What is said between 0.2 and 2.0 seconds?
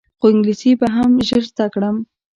انګلیسي به هم ژر زده کړم.